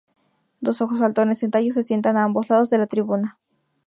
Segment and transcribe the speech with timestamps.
[0.61, 3.37] Dos ojos saltones en tallos se sientan a ambos lados de la tribuna.